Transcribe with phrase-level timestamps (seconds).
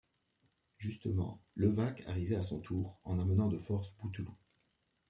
[0.79, 4.35] Justement, Levaque arrivait à son tour, en amenant de force Bouteloup.